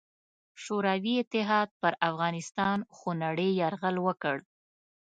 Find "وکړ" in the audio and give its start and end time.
4.05-4.35